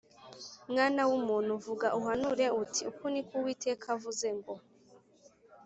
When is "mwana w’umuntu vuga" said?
0.71-1.87